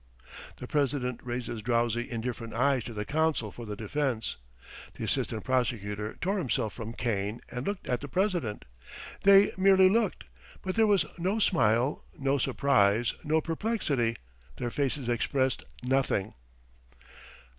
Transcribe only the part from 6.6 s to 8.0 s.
from "Cain," and looked